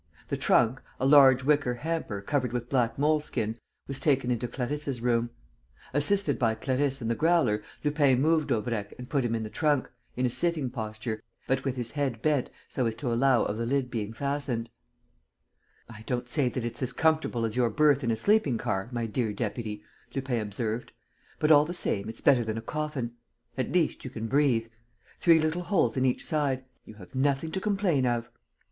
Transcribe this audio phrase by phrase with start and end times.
[0.29, 5.29] The trunk, a large wicker hamper covered with black moleskin, was taken into Clarisse's room.
[5.93, 9.91] Assisted by Clarisse and the Growler, Lupin moved Daubrecq and put him in the trunk,
[10.15, 13.65] in a sitting posture, but with his head bent so as to allow of the
[13.67, 14.71] lid being fastened:
[15.87, 19.05] "I don't say that it's as comfortable as your berth in a sleeping car, my
[19.05, 19.83] dear deputy,"
[20.15, 20.93] Lupin observed.
[21.37, 23.11] "But, all the same, it's better than a coffin.
[23.55, 24.65] At least, you can breathe.
[25.19, 26.65] Three little holes in each side.
[26.85, 28.31] You have nothing to complain of!"